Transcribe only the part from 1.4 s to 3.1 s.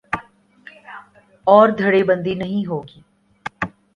اور دھڑے بندی نہیں ہو گی۔